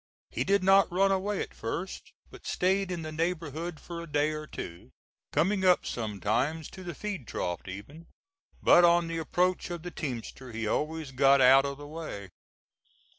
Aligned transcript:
He 0.31 0.43
did 0.43 0.63
not 0.63 0.91
run 0.91 1.11
away 1.11 1.43
at 1.43 1.53
first, 1.53 2.11
but 2.31 2.47
staid 2.47 2.89
in 2.89 3.03
the 3.03 3.11
neighborhood 3.11 3.79
for 3.79 4.01
a 4.01 4.07
day 4.11 4.31
or 4.31 4.47
two, 4.47 4.89
coming 5.31 5.63
up 5.63 5.85
sometimes 5.85 6.71
to 6.71 6.81
the 6.83 6.95
feed 6.95 7.27
trough 7.27 7.67
even; 7.67 8.07
but 8.63 8.83
on 8.83 9.07
the 9.07 9.19
approach 9.19 9.69
of 9.69 9.83
the 9.83 9.91
teamster 9.91 10.51
he 10.53 10.65
always 10.65 11.11
got 11.11 11.39
out 11.39 11.65
of 11.67 11.77
the 11.77 11.85
way. 11.85 12.31